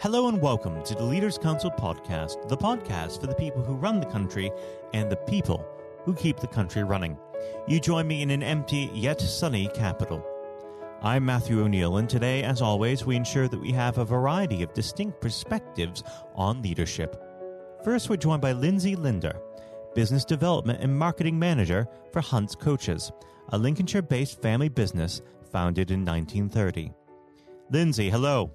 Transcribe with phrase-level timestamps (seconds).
[0.00, 3.98] Hello and welcome to the Leaders Council podcast, the podcast for the people who run
[3.98, 4.48] the country
[4.94, 5.66] and the people
[6.04, 7.18] who keep the country running.
[7.66, 10.24] You join me in an empty yet sunny capital.
[11.02, 14.72] I'm Matthew O'Neill, and today, as always, we ensure that we have a variety of
[14.72, 16.04] distinct perspectives
[16.36, 17.20] on leadership.
[17.82, 19.36] First, we're joined by Lindsay Linder,
[19.96, 23.10] Business Development and Marketing Manager for Hunts Coaches,
[23.48, 26.92] a Lincolnshire based family business founded in 1930.
[27.72, 28.52] Lindsay, hello.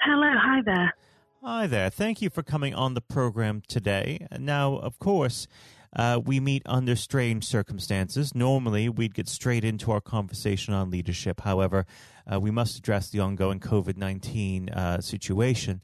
[0.00, 0.94] Hello, hi there.
[1.42, 1.90] Hi there.
[1.90, 4.26] Thank you for coming on the program today.
[4.38, 5.48] Now, of course,
[5.94, 8.34] uh, we meet under strange circumstances.
[8.34, 11.40] Normally, we'd get straight into our conversation on leadership.
[11.40, 11.84] However,
[12.32, 15.80] uh, we must address the ongoing COVID 19 uh, situation.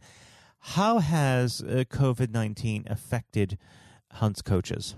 [0.60, 3.58] How has uh, COVID 19 affected
[4.12, 4.94] Hunts coaches?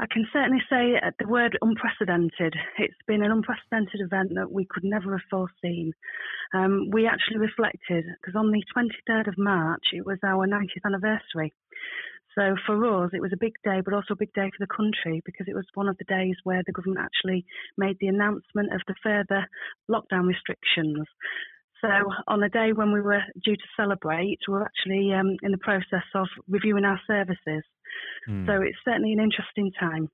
[0.00, 2.54] I can certainly say the word unprecedented.
[2.78, 5.92] It's been an unprecedented event that we could never have foreseen.
[6.54, 11.52] Um, we actually reflected because on the 23rd of March, it was our 90th anniversary.
[12.36, 14.72] So for us, it was a big day, but also a big day for the
[14.72, 17.44] country because it was one of the days where the government actually
[17.76, 19.48] made the announcement of the further
[19.90, 21.08] lockdown restrictions.
[21.80, 21.88] So
[22.28, 26.06] on a day when we were due to celebrate, we're actually um, in the process
[26.14, 27.64] of reviewing our services.
[28.28, 28.46] Mm.
[28.46, 30.08] So it's certainly an interesting time.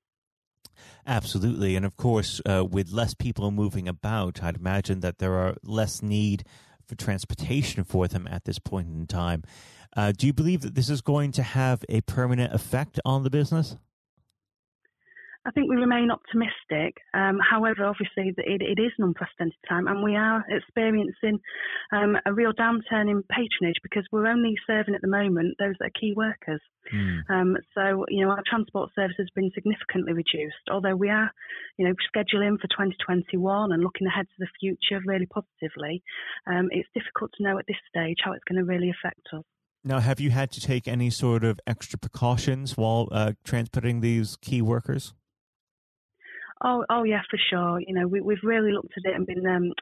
[1.07, 1.75] Absolutely.
[1.75, 6.01] And of course, uh, with less people moving about, I'd imagine that there are less
[6.01, 6.43] need
[6.85, 9.43] for transportation for them at this point in time.
[9.95, 13.29] Uh, do you believe that this is going to have a permanent effect on the
[13.29, 13.77] business?
[15.45, 16.97] I think we remain optimistic.
[17.13, 21.39] Um, however, obviously, it, it is an unprecedented time, and we are experiencing
[21.93, 25.87] um, a real downturn in patronage because we're only serving at the moment those that
[25.87, 26.61] are key workers.
[26.91, 27.19] Mm.
[27.29, 31.29] Um, so, you know, our transport service has been significantly reduced, although we are,
[31.77, 36.01] you know, scheduling for 2021 and looking ahead to the future really positively.
[36.47, 39.43] Um, it's difficult to know at this stage how it's going to really affect us.
[39.83, 44.35] Now, have you had to take any sort of extra precautions while uh, transporting these
[44.41, 45.13] key workers?
[46.63, 47.79] Oh, oh yeah, for sure.
[47.79, 49.73] You know, we, we've really looked at it and been um,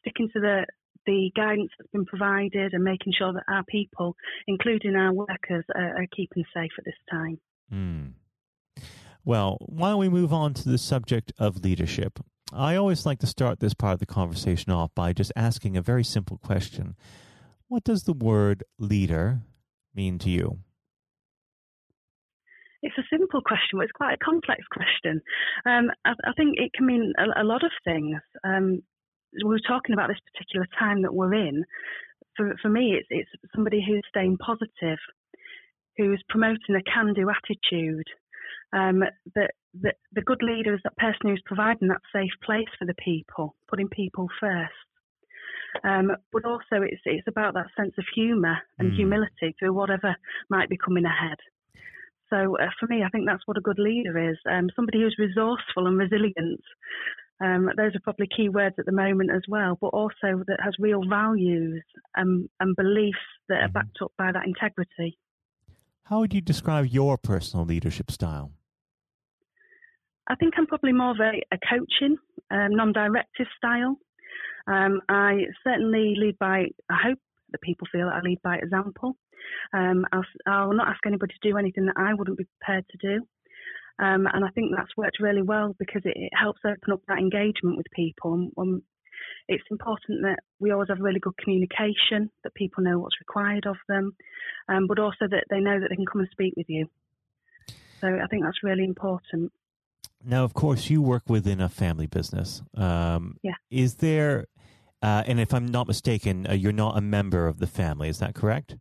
[0.00, 0.66] sticking to the
[1.04, 4.14] the guidance that's been provided and making sure that our people,
[4.46, 7.40] including our workers, are, are keeping safe at this time.
[7.72, 8.12] Mm.
[9.24, 12.20] Well, don't we move on to the subject of leadership?
[12.52, 15.82] I always like to start this part of the conversation off by just asking a
[15.82, 16.96] very simple question
[17.68, 19.40] What does the word leader
[19.94, 20.58] mean to you?
[22.82, 25.22] It's a simple question, but it's quite a complex question.
[25.66, 28.16] Um, I, I, think it can mean a, a lot of things.
[28.44, 28.82] Um,
[29.32, 31.64] we were talking about this particular time that we're in.
[32.36, 34.98] For, for me, it's, it's somebody who's staying positive,
[35.96, 38.06] who's promoting a can-do attitude.
[38.72, 39.04] Um,
[39.34, 39.48] the,
[39.80, 43.54] the, the good leader is that person who's providing that safe place for the people,
[43.68, 44.72] putting people first.
[45.84, 48.96] Um, but also, it's it's about that sense of humour and mm.
[48.96, 50.14] humility through whatever
[50.50, 51.38] might be coming ahead.
[52.32, 55.16] So uh, for me, I think that's what a good leader is um, somebody who's
[55.18, 56.62] resourceful and resilient.
[57.44, 60.74] Um, those are probably key words at the moment as well, but also that has
[60.78, 61.82] real values
[62.16, 63.72] and, and beliefs that are mm-hmm.
[63.72, 65.18] backed up by that integrity.
[66.04, 68.52] How would you describe your personal leadership style?
[70.28, 72.16] I think I'm probably more of a, a coaching,
[72.50, 73.98] um, non directive style.
[74.66, 77.18] Um, I certainly lead by, I hope
[77.50, 79.16] that people feel that I lead by example.
[79.72, 82.98] Um, I'll, I'll, not ask anybody to do anything that I wouldn't be prepared to
[82.98, 83.26] do.
[83.98, 87.18] Um, and I think that's worked really well because it, it helps open up that
[87.18, 88.34] engagement with people.
[88.34, 88.82] And, and
[89.48, 93.76] it's important that we always have really good communication, that people know what's required of
[93.88, 94.16] them,
[94.68, 96.86] um, but also that they know that they can come and speak with you.
[98.00, 99.52] So I think that's really important.
[100.24, 102.62] Now, of course, you work within a family business.
[102.74, 103.54] Um, yeah.
[103.70, 104.46] Is there,
[105.02, 108.18] uh, and if I'm not mistaken, uh, you're not a member of the family, is
[108.18, 108.76] that correct?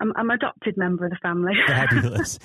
[0.00, 1.52] I'm, I'm an adopted member of the family.
[1.66, 2.38] Fabulous.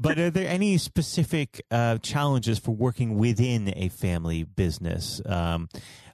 [0.00, 5.20] But are there any specific uh, challenges for working within a family business?
[5.26, 5.68] Um,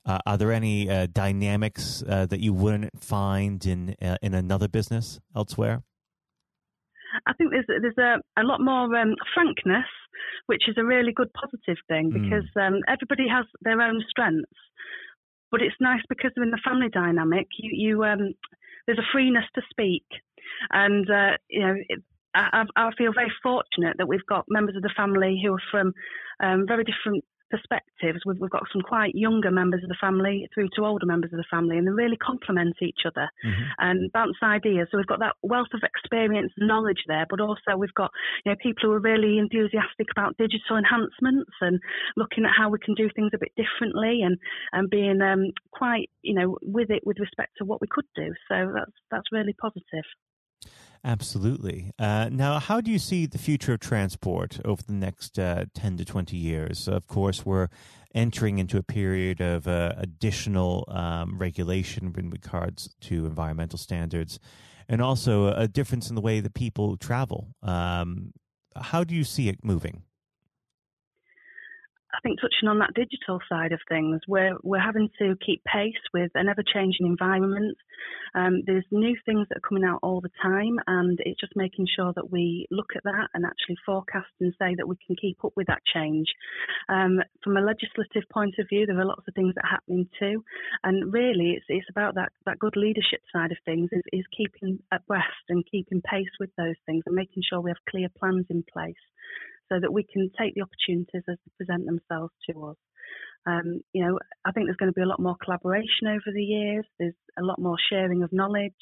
[0.05, 4.67] uh, are there any uh, dynamics uh, that you wouldn't find in uh, in another
[4.67, 5.83] business elsewhere?
[7.27, 9.87] I think there's there's a, a lot more um, frankness,
[10.47, 12.23] which is a really good positive thing hmm.
[12.23, 12.67] because mm.
[12.67, 14.51] um, everybody has their own strengths.
[15.51, 18.35] But it's nice because in the family dynamic, you you um,
[18.87, 20.05] there's a freeness to speak
[20.71, 22.01] and, uh, you know, it,
[22.35, 25.93] I, I, feel very fortunate that we've got members of the family who are from
[26.41, 28.21] um, very different perspectives.
[28.25, 31.39] We've, we've got some quite younger members of the family through to older members of
[31.39, 33.65] the family, and they really complement each other mm-hmm.
[33.79, 34.89] and bounce ideas.
[34.91, 38.11] So we've got that wealth of experience, knowledge there, but also we've got
[38.45, 41.81] you know people who are really enthusiastic about digital enhancements and
[42.17, 44.39] looking at how we can do things a bit differently, and
[44.73, 48.33] and being um, quite you know with it with respect to what we could do.
[48.49, 50.05] So that's that's really positive.
[51.05, 51.93] Absolutely.
[51.99, 55.97] Uh, now, how do you see the future of transport over the next uh, 10
[55.99, 56.89] to 20 years?
[56.89, 57.69] Of course, we're
[58.15, 64.41] entering into a period of uh, additional um, regulation in regards to environmental standards
[64.89, 67.55] and also a difference in the way that people travel.
[67.63, 68.33] Um,
[68.75, 70.03] how do you see it moving?
[72.15, 76.01] I think touching on that digital side of things, we're we're having to keep pace
[76.15, 77.77] with an ever changing environment.
[78.35, 81.87] Um, there's new things that are coming out all the time, and it's just making
[81.95, 85.45] sure that we look at that and actually forecast and say that we can keep
[85.45, 86.29] up with that change.
[86.89, 90.09] Um, from a legislative point of view, there are lots of things that are happening
[90.19, 90.43] too,
[90.85, 94.79] and really, it's it's about that that good leadership side of things is, is keeping
[94.91, 98.65] abreast and keeping pace with those things and making sure we have clear plans in
[98.73, 98.97] place
[99.69, 102.77] so that we can take the opportunities as they present themselves to us.
[103.47, 106.43] Um, you know, I think there's going to be a lot more collaboration over the
[106.43, 106.85] years.
[106.99, 108.73] There's a lot more sharing of knowledge.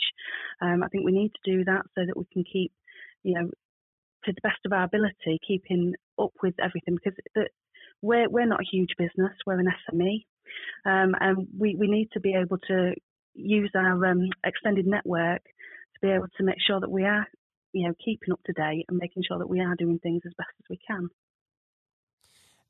[0.61, 2.73] Um, I think we need to do that so that we can keep,
[3.23, 3.51] you know,
[4.25, 7.49] to the best of our ability, keeping up with everything because the,
[8.03, 9.33] we're we're not a huge business.
[9.47, 10.25] We're an SME,
[10.85, 12.95] um, and we we need to be able to
[13.35, 17.27] use our um, extended network to be able to make sure that we are
[17.77, 20.33] you know, keeping up to date and making sure that we are doing things as
[20.39, 21.11] best as we can.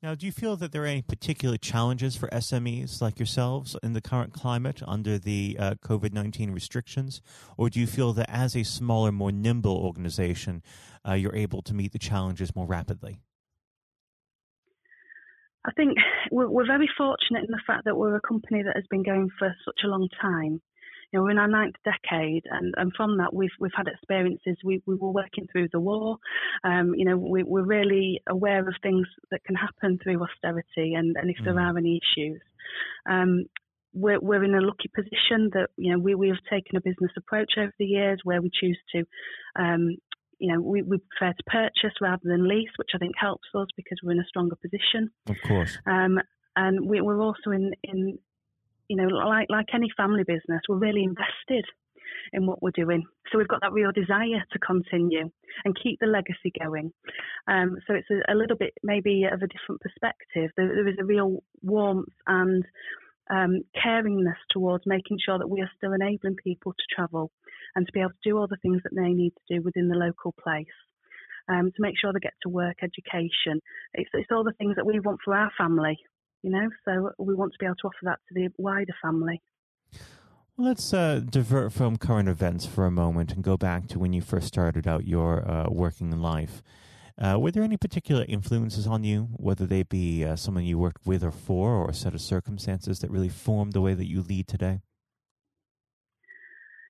[0.03, 3.93] Now, do you feel that there are any particular challenges for SMEs like yourselves in
[3.93, 7.21] the current climate under the uh, COVID 19 restrictions?
[7.57, 10.61] Or do you feel that as a smaller, more nimble organization,
[11.07, 13.21] uh, you're able to meet the challenges more rapidly?
[15.65, 15.97] I think
[16.31, 19.29] we're, we're, very fortunate in the fact that we're a company that has been going
[19.39, 20.61] for such a long time
[21.11, 24.57] you know, we're in our ninth decade, and, and from that we've we've had experiences.
[24.63, 26.17] We we were working through the war.
[26.63, 31.15] Um, you know, we, we're really aware of things that can happen through austerity, and,
[31.17, 31.45] and if mm.
[31.45, 32.41] there are any issues.
[33.09, 33.45] Um,
[33.93, 37.11] we're, we're in a lucky position that you know we, we have taken a business
[37.17, 39.03] approach over the years where we choose to
[39.57, 39.95] um,
[40.39, 43.67] you know, we, we prefer to purchase rather than lease, which I think helps us
[43.75, 45.09] because we're in a stronger position.
[45.27, 45.77] Of course.
[45.87, 46.19] Um,
[46.55, 48.17] and we, are also in, in
[48.87, 51.65] you know, like like any family business, we're really invested
[52.33, 53.03] in what we're doing.
[53.31, 55.29] So we've got that real desire to continue
[55.65, 56.91] and keep the legacy going.
[57.47, 60.51] Um, so it's a, a, little bit maybe of a different perspective.
[60.55, 62.65] There, there is a real warmth and
[63.29, 67.31] um, caringness towards making sure that we are still enabling people to travel
[67.75, 69.89] and to be able to do all the things that they need to do within
[69.89, 70.65] the local place.
[71.49, 73.61] Um, to make sure they get to work, education.
[73.93, 75.97] It's, it's all the things that we want for our family
[76.43, 76.69] you know.
[76.85, 79.41] So we want to be able to offer that to the wider family.
[80.57, 84.13] Well, let's uh, divert from current events for a moment and go back to when
[84.13, 86.63] you first started out your uh, working life.
[87.19, 91.05] Uh, were there any particular influences on you, whether they be uh, someone you worked
[91.05, 94.21] with or for, or a set of circumstances that really formed the way that you
[94.21, 94.81] lead today?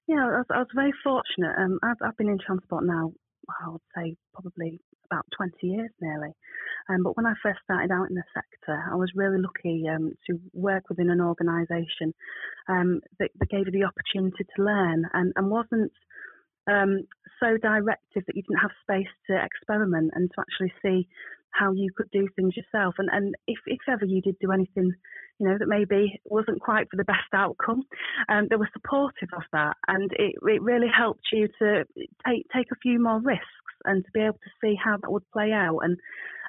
[0.07, 1.55] Yeah, I was, I was very fortunate.
[1.57, 3.11] Um, I've, I've, been in transport now,
[3.49, 6.33] I would say probably about 20 years nearly.
[6.89, 10.13] Um, but when I first started out in the sector, I was really lucky um,
[10.27, 12.13] to work within an organisation
[12.67, 15.91] um, that, that, gave you the opportunity to learn and, and wasn't
[16.67, 17.07] um,
[17.39, 21.07] so directive that you didn't have space to experiment and to actually see
[21.51, 22.95] how you could do things yourself.
[22.97, 24.93] And, and if, if ever you did do anything,
[25.39, 27.83] you know, that maybe wasn't quite for the best outcome,
[28.29, 29.75] um, they were supportive of that.
[29.87, 31.85] And it, it really helped you to
[32.25, 33.45] take, take a few more risks
[33.85, 35.79] and to be able to see how that would play out.
[35.79, 35.97] And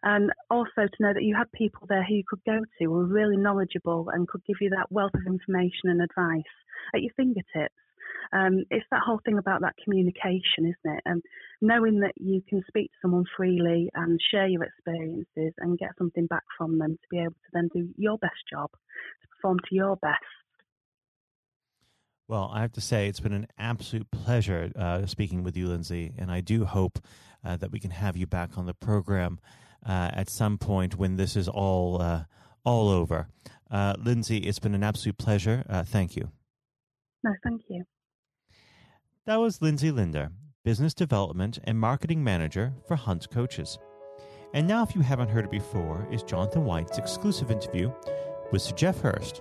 [0.02, 2.90] and also to know that you had people there who you could go to who
[2.90, 6.42] were really knowledgeable and could give you that wealth of information and advice
[6.94, 7.74] at your fingertips.
[8.32, 11.02] Um, it's that whole thing about that communication, isn't it?
[11.04, 11.22] And
[11.60, 16.26] knowing that you can speak to someone freely and share your experiences and get something
[16.26, 19.74] back from them to be able to then do your best job, to perform to
[19.74, 20.37] your best.
[22.28, 26.12] Well, I have to say, it's been an absolute pleasure uh, speaking with you, Lindsay,
[26.18, 26.98] and I do hope
[27.42, 29.40] uh, that we can have you back on the program
[29.86, 32.24] uh, at some point when this is all uh,
[32.64, 33.28] all over.
[33.70, 35.64] Uh, Lindsay, it's been an absolute pleasure.
[35.70, 36.30] Uh, thank you.
[37.24, 37.84] No, thank you.
[39.24, 40.30] That was Lindsay Linder,
[40.64, 43.78] Business Development and Marketing Manager for Hunt Coaches.
[44.52, 47.90] And now, if you haven't heard it before, is Jonathan White's exclusive interview
[48.52, 49.40] with Sir Geoff Hurst.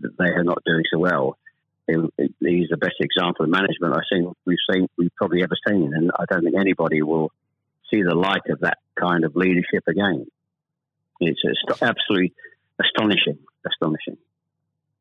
[0.00, 1.36] they are not doing so well.
[1.86, 4.32] He's the best example of management I've seen.
[4.46, 7.32] We've seen we've probably ever seen, and I don't think anybody will
[7.92, 10.26] see the like of that kind of leadership again.
[11.18, 11.40] It's
[11.82, 12.32] absolutely
[12.80, 14.16] astonishing, astonishing.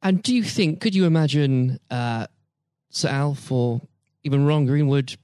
[0.02, 0.82] And do you think?
[0.82, 2.28] Could you imagine uh,
[2.90, 3.82] Sir Alf or
[4.24, 5.16] even Ron Greenwood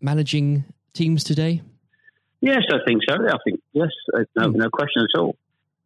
[0.00, 0.64] managing
[0.94, 1.62] teams today?
[2.40, 3.16] Yes, I think so.
[3.16, 4.54] I think yes, uh, no, mm.
[4.54, 5.36] no question at all.